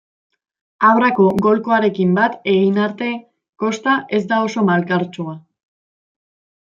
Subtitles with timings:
[0.87, 3.11] Abrako golkoarekin bat egin arte,
[3.65, 5.37] kosta ez da oso malkartsua.